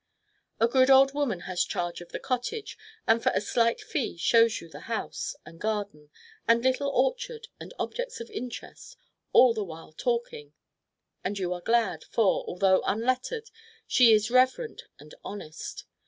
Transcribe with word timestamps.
A 0.59 0.67
good 0.67 0.89
old 0.89 1.13
woman 1.13 1.41
has 1.41 1.63
charge 1.63 2.01
of 2.01 2.09
the 2.11 2.17
cottage, 2.17 2.75
and 3.05 3.21
for 3.21 3.31
a 3.35 3.39
slight 3.39 3.79
fee 3.79 4.17
shows 4.17 4.59
you 4.59 4.67
the 4.67 4.89
house 4.89 5.35
and 5.45 5.59
garden 5.61 6.09
and 6.47 6.63
little 6.63 6.89
orchard 6.89 7.49
and 7.59 7.71
objects 7.77 8.19
of 8.19 8.31
interest, 8.31 8.97
all 9.31 9.53
the 9.53 9.63
while 9.63 9.93
talking: 9.93 10.53
and 11.23 11.37
you 11.37 11.53
are 11.53 11.61
glad, 11.61 12.03
for, 12.05 12.43
although 12.47 12.81
unlettered, 12.87 13.51
she 13.85 14.11
is 14.11 14.31
reverent 14.31 14.81
and 14.99 15.13
honest. 15.23 15.85